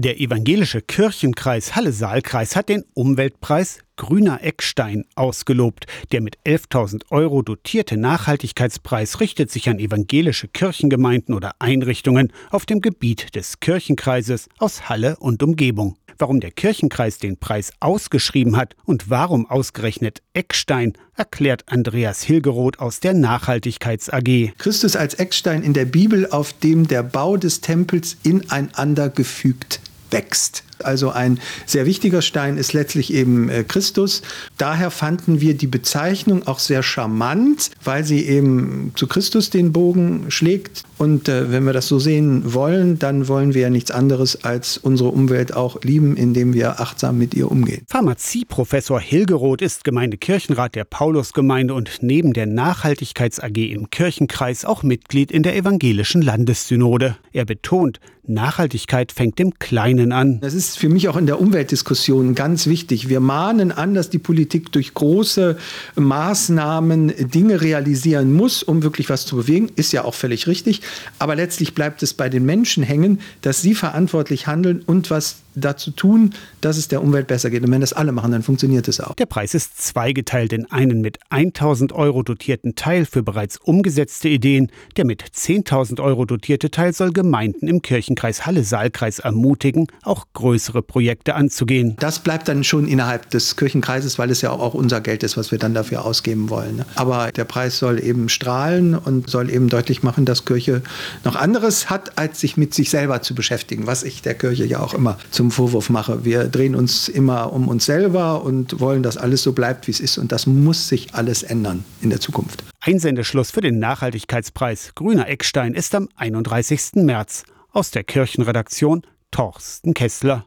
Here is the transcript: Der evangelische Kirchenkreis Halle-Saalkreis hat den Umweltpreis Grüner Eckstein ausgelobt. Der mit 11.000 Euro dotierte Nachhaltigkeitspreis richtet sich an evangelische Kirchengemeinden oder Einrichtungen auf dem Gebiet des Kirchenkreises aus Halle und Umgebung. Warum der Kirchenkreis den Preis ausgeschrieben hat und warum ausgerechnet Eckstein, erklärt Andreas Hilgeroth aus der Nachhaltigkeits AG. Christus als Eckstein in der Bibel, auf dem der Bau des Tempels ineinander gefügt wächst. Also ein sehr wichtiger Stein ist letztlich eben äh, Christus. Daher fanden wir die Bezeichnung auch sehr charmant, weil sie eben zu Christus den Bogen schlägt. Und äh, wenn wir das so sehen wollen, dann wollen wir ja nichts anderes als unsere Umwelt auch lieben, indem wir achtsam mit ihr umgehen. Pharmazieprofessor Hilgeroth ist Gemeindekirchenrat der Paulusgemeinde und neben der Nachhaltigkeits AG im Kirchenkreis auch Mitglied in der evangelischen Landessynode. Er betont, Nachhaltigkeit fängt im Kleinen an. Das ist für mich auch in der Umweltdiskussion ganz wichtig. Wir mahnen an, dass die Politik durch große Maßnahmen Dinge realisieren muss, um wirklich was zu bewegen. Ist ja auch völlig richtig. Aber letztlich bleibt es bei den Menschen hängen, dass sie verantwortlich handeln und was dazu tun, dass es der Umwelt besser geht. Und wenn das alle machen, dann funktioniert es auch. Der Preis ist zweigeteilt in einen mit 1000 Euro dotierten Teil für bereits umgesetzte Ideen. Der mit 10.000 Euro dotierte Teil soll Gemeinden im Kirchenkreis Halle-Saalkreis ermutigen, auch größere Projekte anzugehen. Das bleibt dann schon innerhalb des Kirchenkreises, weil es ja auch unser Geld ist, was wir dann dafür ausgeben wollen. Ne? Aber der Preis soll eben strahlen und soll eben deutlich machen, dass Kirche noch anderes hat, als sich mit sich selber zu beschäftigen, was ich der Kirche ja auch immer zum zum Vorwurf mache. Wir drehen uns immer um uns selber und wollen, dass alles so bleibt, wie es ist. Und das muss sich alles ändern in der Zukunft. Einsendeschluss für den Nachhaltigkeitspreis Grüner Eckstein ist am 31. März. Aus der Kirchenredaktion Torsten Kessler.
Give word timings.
Der 0.00 0.20
evangelische 0.20 0.80
Kirchenkreis 0.80 1.74
Halle-Saalkreis 1.74 2.54
hat 2.54 2.68
den 2.68 2.84
Umweltpreis 2.94 3.80
Grüner 3.96 4.44
Eckstein 4.44 5.04
ausgelobt. 5.16 5.88
Der 6.12 6.20
mit 6.20 6.38
11.000 6.46 7.06
Euro 7.10 7.42
dotierte 7.42 7.96
Nachhaltigkeitspreis 7.96 9.18
richtet 9.18 9.50
sich 9.50 9.68
an 9.68 9.80
evangelische 9.80 10.46
Kirchengemeinden 10.46 11.34
oder 11.34 11.56
Einrichtungen 11.58 12.32
auf 12.50 12.64
dem 12.64 12.80
Gebiet 12.80 13.34
des 13.34 13.58
Kirchenkreises 13.58 14.48
aus 14.58 14.88
Halle 14.88 15.16
und 15.16 15.42
Umgebung. 15.42 15.96
Warum 16.16 16.38
der 16.38 16.52
Kirchenkreis 16.52 17.18
den 17.18 17.36
Preis 17.36 17.72
ausgeschrieben 17.80 18.56
hat 18.56 18.76
und 18.84 19.10
warum 19.10 19.46
ausgerechnet 19.50 20.22
Eckstein, 20.32 20.92
erklärt 21.16 21.64
Andreas 21.66 22.22
Hilgeroth 22.22 22.78
aus 22.78 23.00
der 23.00 23.14
Nachhaltigkeits 23.14 24.10
AG. 24.10 24.52
Christus 24.58 24.94
als 24.94 25.14
Eckstein 25.14 25.64
in 25.64 25.72
der 25.72 25.86
Bibel, 25.86 26.28
auf 26.30 26.52
dem 26.52 26.86
der 26.86 27.02
Bau 27.02 27.36
des 27.36 27.60
Tempels 27.60 28.16
ineinander 28.22 29.08
gefügt 29.08 29.80
wächst. 30.10 30.64
Also 30.84 31.10
ein 31.10 31.40
sehr 31.66 31.86
wichtiger 31.86 32.22
Stein 32.22 32.56
ist 32.56 32.72
letztlich 32.72 33.12
eben 33.12 33.48
äh, 33.48 33.64
Christus. 33.64 34.22
Daher 34.56 34.90
fanden 34.90 35.40
wir 35.40 35.54
die 35.54 35.66
Bezeichnung 35.66 36.46
auch 36.46 36.58
sehr 36.58 36.82
charmant, 36.82 37.70
weil 37.84 38.04
sie 38.04 38.26
eben 38.26 38.92
zu 38.94 39.06
Christus 39.06 39.50
den 39.50 39.72
Bogen 39.72 40.30
schlägt. 40.30 40.82
Und 40.98 41.28
äh, 41.28 41.50
wenn 41.52 41.64
wir 41.64 41.72
das 41.72 41.86
so 41.88 41.98
sehen 41.98 42.54
wollen, 42.54 42.98
dann 42.98 43.28
wollen 43.28 43.54
wir 43.54 43.62
ja 43.62 43.70
nichts 43.70 43.90
anderes 43.90 44.44
als 44.44 44.78
unsere 44.78 45.10
Umwelt 45.10 45.54
auch 45.54 45.80
lieben, 45.82 46.16
indem 46.16 46.54
wir 46.54 46.80
achtsam 46.80 47.18
mit 47.18 47.34
ihr 47.34 47.50
umgehen. 47.50 47.84
Pharmazieprofessor 47.88 49.00
Hilgeroth 49.00 49.62
ist 49.62 49.84
Gemeindekirchenrat 49.84 50.74
der 50.74 50.84
Paulusgemeinde 50.84 51.74
und 51.74 51.98
neben 52.00 52.32
der 52.32 52.46
Nachhaltigkeits 52.46 53.40
AG 53.40 53.56
im 53.56 53.90
Kirchenkreis 53.90 54.64
auch 54.64 54.82
Mitglied 54.82 55.30
in 55.30 55.42
der 55.42 55.56
evangelischen 55.56 56.22
Landessynode. 56.22 57.16
Er 57.32 57.44
betont, 57.44 58.00
Nachhaltigkeit 58.28 59.12
fängt 59.12 59.40
im 59.40 59.58
Kleinen 59.58 60.12
an. 60.12 60.40
Das 60.40 60.54
ist 60.54 60.67
für 60.76 60.88
mich 60.88 61.08
auch 61.08 61.16
in 61.16 61.26
der 61.26 61.40
Umweltdiskussion 61.40 62.34
ganz 62.34 62.66
wichtig. 62.66 63.08
Wir 63.08 63.20
mahnen 63.20 63.72
an, 63.72 63.94
dass 63.94 64.10
die 64.10 64.18
Politik 64.18 64.72
durch 64.72 64.94
große 64.94 65.56
Maßnahmen 65.96 67.30
Dinge 67.30 67.60
realisieren 67.60 68.32
muss, 68.32 68.62
um 68.62 68.82
wirklich 68.82 69.08
was 69.08 69.26
zu 69.26 69.36
bewegen. 69.36 69.70
Ist 69.76 69.92
ja 69.92 70.04
auch 70.04 70.14
völlig 70.14 70.46
richtig. 70.46 70.82
Aber 71.18 71.36
letztlich 71.36 71.74
bleibt 71.74 72.02
es 72.02 72.14
bei 72.14 72.28
den 72.28 72.44
Menschen 72.44 72.82
hängen, 72.82 73.20
dass 73.42 73.62
sie 73.62 73.74
verantwortlich 73.74 74.46
handeln 74.46 74.82
und 74.84 75.10
was 75.10 75.36
dazu 75.60 75.90
tun, 75.90 76.34
dass 76.60 76.76
es 76.76 76.88
der 76.88 77.02
Umwelt 77.02 77.26
besser 77.26 77.50
geht. 77.50 77.64
Und 77.64 77.70
wenn 77.70 77.80
das 77.80 77.92
alle 77.92 78.12
machen, 78.12 78.32
dann 78.32 78.42
funktioniert 78.42 78.88
es 78.88 79.00
auch. 79.00 79.14
Der 79.14 79.26
Preis 79.26 79.54
ist 79.54 79.80
zweigeteilt 79.82 80.52
in 80.52 80.70
einen 80.70 81.00
mit 81.00 81.18
1000 81.30 81.92
Euro 81.92 82.22
dotierten 82.22 82.74
Teil 82.74 83.04
für 83.04 83.22
bereits 83.22 83.56
umgesetzte 83.56 84.28
Ideen. 84.28 84.70
Der 84.96 85.04
mit 85.04 85.22
10.000 85.22 86.00
Euro 86.02 86.24
dotierte 86.24 86.70
Teil 86.70 86.92
soll 86.92 87.12
Gemeinden 87.12 87.68
im 87.68 87.82
Kirchenkreis 87.82 88.46
Halle-Saalkreis 88.46 89.18
ermutigen, 89.18 89.86
auch 90.02 90.26
größere 90.32 90.57
Projekte 90.82 91.34
anzugehen. 91.34 91.96
Das 91.98 92.20
bleibt 92.20 92.48
dann 92.48 92.62
schon 92.62 92.86
innerhalb 92.86 93.30
des 93.30 93.56
Kirchenkreises, 93.56 94.18
weil 94.18 94.30
es 94.30 94.42
ja 94.42 94.50
auch 94.50 94.74
unser 94.74 95.00
Geld 95.00 95.22
ist, 95.22 95.36
was 95.36 95.50
wir 95.50 95.58
dann 95.58 95.74
dafür 95.74 96.04
ausgeben 96.04 96.50
wollen. 96.50 96.76
Ne? 96.76 96.86
Aber 96.94 97.32
der 97.32 97.44
Preis 97.44 97.78
soll 97.78 98.02
eben 98.02 98.28
strahlen 98.28 98.94
und 98.94 99.28
soll 99.28 99.50
eben 99.50 99.68
deutlich 99.68 100.02
machen, 100.04 100.24
dass 100.24 100.44
Kirche 100.44 100.82
noch 101.24 101.34
anderes 101.34 101.90
hat, 101.90 102.16
als 102.16 102.40
sich 102.40 102.56
mit 102.56 102.74
sich 102.74 102.90
selber 102.90 103.22
zu 103.22 103.34
beschäftigen, 103.34 103.86
was 103.86 104.04
ich 104.04 104.22
der 104.22 104.34
Kirche 104.34 104.64
ja 104.64 104.80
auch 104.80 104.94
immer 104.94 105.18
zum 105.30 105.48
zum 105.48 105.50
Vorwurf 105.50 105.88
mache. 105.88 106.24
Wir 106.24 106.44
drehen 106.44 106.74
uns 106.74 107.08
immer 107.08 107.52
um 107.52 107.68
uns 107.68 107.86
selber 107.86 108.42
und 108.42 108.80
wollen, 108.80 109.02
dass 109.02 109.16
alles 109.16 109.42
so 109.42 109.52
bleibt, 109.52 109.86
wie 109.86 109.92
es 109.92 110.00
ist. 110.00 110.18
Und 110.18 110.30
das 110.30 110.46
muss 110.46 110.88
sich 110.88 111.14
alles 111.14 111.42
ändern 111.42 111.84
in 112.02 112.10
der 112.10 112.20
Zukunft. 112.20 112.64
Einsendeschluss 112.80 113.50
für 113.50 113.60
den 113.60 113.78
Nachhaltigkeitspreis 113.78 114.92
Grüner 114.94 115.28
Eckstein 115.28 115.74
ist 115.74 115.94
am 115.94 116.08
31. 116.16 116.96
März. 116.96 117.44
Aus 117.72 117.90
der 117.90 118.04
Kirchenredaktion 118.04 119.02
Torsten 119.30 119.94
Kessler. 119.94 120.44